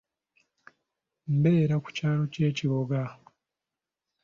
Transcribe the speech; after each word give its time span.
Mbeera 1.35 1.75
ku 1.83 1.89
kyalo 1.97 2.23
ky'ekiboga. 2.33 3.01